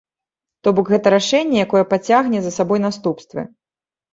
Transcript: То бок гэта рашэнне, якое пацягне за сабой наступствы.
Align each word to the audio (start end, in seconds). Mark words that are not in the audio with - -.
То 0.63 0.71
бок 0.77 0.87
гэта 0.93 1.11
рашэнне, 1.15 1.57
якое 1.65 1.83
пацягне 1.93 2.39
за 2.47 2.51
сабой 2.59 2.79
наступствы. 2.89 3.41